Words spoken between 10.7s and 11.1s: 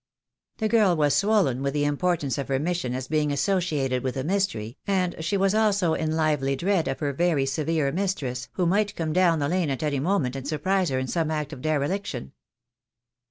her in